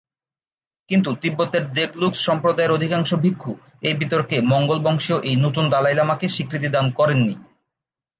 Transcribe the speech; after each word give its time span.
কিন্তু 0.89 1.09
তিব্বতের 1.21 1.63
দ্গে-লুগ্স 1.67 2.19
সম্প্রদায়ের 2.27 2.75
অধিকাংশ 2.77 3.09
ভিক্ষু 3.23 3.51
এই 3.81 3.95
বিতর্কে 3.97 4.37
মঙ্গোল 4.51 4.79
বংশীয় 4.83 5.17
এই 5.21 5.35
নতুন 5.35 5.65
দলাই 5.69 5.95
লামাকে 5.97 6.27
স্বীকৃতি 6.29 6.69
দান 6.69 6.85
করেননি। 6.91 7.35